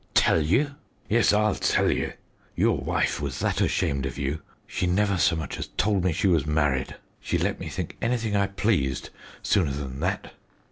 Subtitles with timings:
[0.15, 0.73] "Tell you?
[1.09, 2.13] Yes, I'll tell you.
[2.55, 6.25] Your wife was that ashamed of you, she never so much as told me she
[6.25, 6.95] was married.
[7.19, 9.11] She let me think anything I pleased
[9.43, 10.33] sooner than that.